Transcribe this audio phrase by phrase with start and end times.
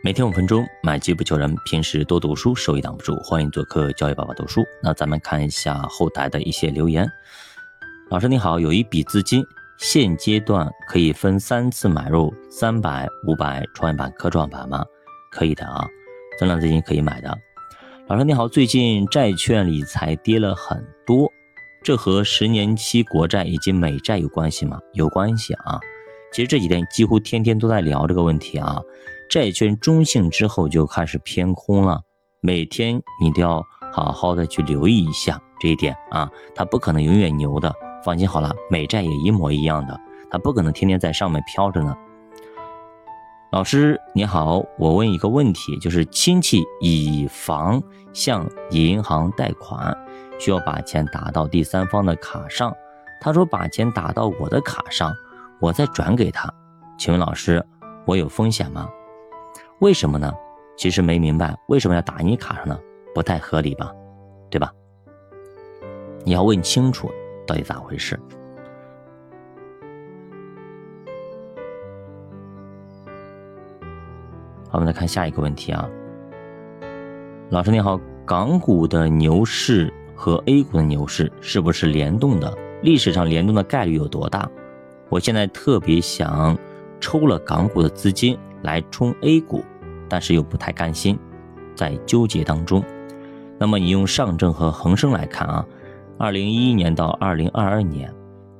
[0.00, 1.52] 每天五分钟，买机不求人。
[1.64, 3.16] 平时多读书，收益挡不住。
[3.16, 4.64] 欢迎做客教育爸爸读书。
[4.80, 7.04] 那咱们看一下后台的一些留言。
[8.08, 9.44] 老师你好，有一笔资金，
[9.76, 14.84] 现阶段可以分三次买入三百、五百创业板、科创板吗？
[15.32, 15.84] 可以的啊，
[16.38, 17.36] 增量资金可以买的。
[18.06, 21.28] 老师你好，最近债券理财跌了很多，
[21.82, 24.78] 这和十年期国债以及美债有关系吗？
[24.92, 25.80] 有关系啊。
[26.30, 28.80] 其实这几天几乎天天都在聊这个问题啊。
[29.28, 32.00] 债券中性之后就开始偏空了，
[32.40, 37.70] 每天你都要好好的去留意一下这一点啊，它不可能永远牛的，
[38.02, 40.00] 放心好了，美债也一模一样的，
[40.30, 41.94] 它不可能天天在上面飘着呢。
[43.52, 47.82] 老师你好，我问一个问题，就是亲戚以房
[48.14, 49.94] 向银行贷款，
[50.38, 52.74] 需要把钱打到第三方的卡上，
[53.20, 55.12] 他说把钱打到我的卡上，
[55.60, 56.50] 我再转给他，
[56.98, 57.62] 请问老师，
[58.06, 58.88] 我有风险吗？
[59.80, 60.32] 为什么呢？
[60.76, 62.76] 其实没明白为什么要打你卡上呢？
[63.14, 63.92] 不太合理吧，
[64.50, 64.72] 对吧？
[66.24, 67.08] 你要问清楚
[67.46, 68.18] 到底咋回事。
[74.68, 75.88] 好，我们来看下一个问题啊。
[77.50, 82.52] 老师你好，港股的牛市和 A 股的牛市是不是联动的？
[82.82, 84.50] 历史上联动的概率有多大？
[85.08, 86.58] 我现在特别想
[86.98, 88.36] 抽了港股的资金。
[88.62, 89.64] 来冲 A 股，
[90.08, 91.18] 但是又不太甘心，
[91.74, 92.82] 在纠结当中。
[93.58, 95.66] 那么你用上证和恒生来看啊，
[96.16, 98.12] 二零一一年到二零二二年，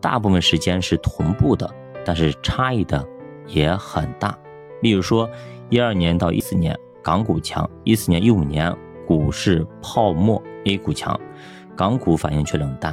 [0.00, 1.70] 大部分时间是同步的，
[2.04, 3.06] 但是差异的
[3.46, 4.36] 也很大。
[4.82, 5.28] 例如说，
[5.68, 8.74] 一二年到一四年港股强，一四年一五年
[9.06, 11.18] 股市泡沫，A 股强，
[11.76, 12.92] 港股反应却冷淡。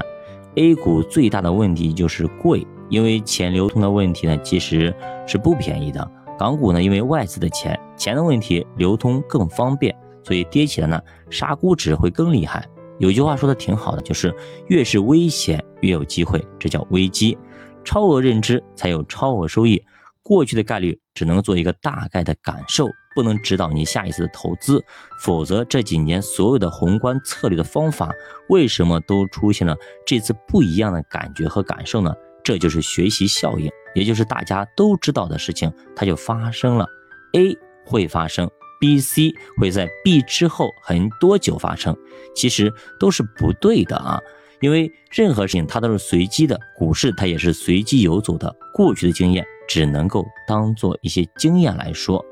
[0.56, 4.94] A 股最大的问题就是贵，因为钱流通的问题呢，其实
[5.26, 6.09] 是不便宜的。
[6.38, 12.67] 港股呢，因为外资的钱钱的问题，流通更方便，所以跌起来呢，杀估值会更厉害。
[13.00, 14.33] 有句话说的挺好的，就是
[14.68, 17.38] 越是危险越有机会，这叫危机。
[17.84, 19.84] 超额认知才有超额收益，
[20.22, 24.81] 过去的概率只能做一个大概的感受，不能指导你下一次的投资。
[25.19, 28.09] 否则这几年所有的宏观策略的方法，
[28.47, 29.75] 为什么都出现了
[30.06, 32.13] 这次不一样的感觉和感受呢？
[32.41, 36.88] 这就是学习效应，也就是大家都知道的事情，它就发生了。
[37.34, 38.49] A 会发生
[38.79, 41.95] ，B、C 会在 B 之后很多久发生，
[42.35, 44.19] 其实都是不对的啊！
[44.61, 48.55] 因为任何事情它都是随机的，股市它也是随机游走的。
[48.73, 52.23] 过去的经验只能够当做一些经验来说，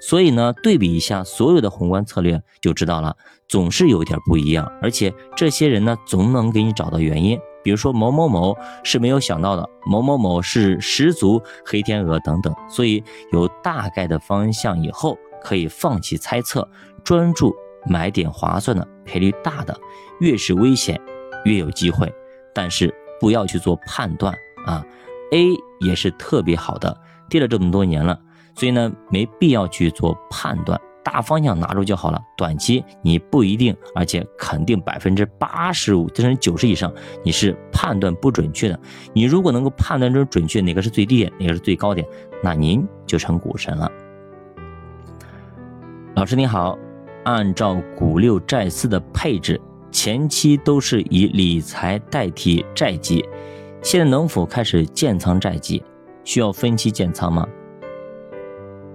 [0.00, 3.16] 所以呢，对比一下所有的宏观策略就知道了，
[3.48, 7.38] 总是有一点不一样，而且这些人呢，总能给你找到原因。
[7.64, 13.02] 比如说某某某是没有想到的，某某某是十足黑天鹅等等，所以
[13.32, 16.68] 有大概的方向以后，可以放弃猜测，
[17.02, 17.52] 专注
[17.86, 19.74] 买点划算的、赔率大的，
[20.20, 21.00] 越是危险
[21.46, 22.12] 越有机会，
[22.54, 24.32] 但是不要去做判断
[24.66, 24.84] 啊。
[25.32, 25.48] A
[25.80, 26.96] 也是特别好的，
[27.30, 28.20] 跌了这么多年了，
[28.54, 30.78] 所以呢没必要去做判断。
[31.04, 36.92] 大方向拿住就好了，短期你不一定，而且肯定百分之八十五甚至九十以上，
[37.22, 38.80] 你是判断不准确的。
[39.12, 42.04] 你如果能够判断出准确哪个是最低点，哪个是最高点，
[42.42, 43.88] 那您就成股神了。
[46.16, 46.78] 老师你好，
[47.24, 49.60] 按照股六债四的配置，
[49.90, 53.22] 前期都是以理财代替债基，
[53.82, 55.82] 现在能否开始建仓债基？
[56.24, 57.46] 需要分期建仓吗？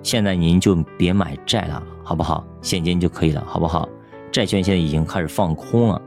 [0.02, 2.46] 现在您就别买债了，好不好？
[2.62, 3.88] 现金就可以了，好不好？
[4.32, 6.02] 债券现在已经开始放空了，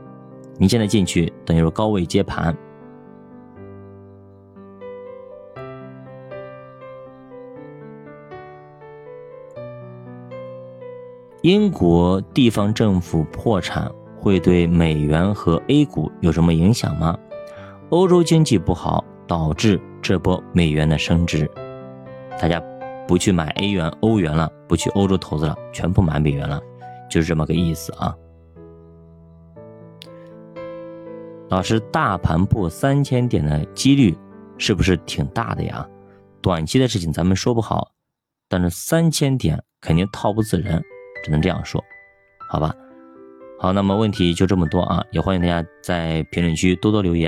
[0.57, 2.55] 您现在进去等于说高位接盘。
[11.41, 17.17] 英国地方政府破产会对美元和 A 股有什么影响吗？
[17.89, 21.49] 欧洲经济不好导致这波美元的升值，
[22.39, 22.72] 大家。
[23.07, 26.61] 不去买 A 元、欧元了，不去欧洲投资了，全部买美元了，
[27.09, 28.15] 就是这么个意思啊。
[31.49, 34.17] 老师，大盘破三千点的几率
[34.57, 35.87] 是不是挺大的呀？
[36.41, 37.91] 短期的事情咱们说不好，
[38.49, 40.83] 但是三千点肯定套不死人，
[41.23, 41.83] 只能这样说，
[42.49, 42.73] 好吧？
[43.59, 47.21] 好，那么问题就这么多啊，也欢迎大家在评论区多多留言。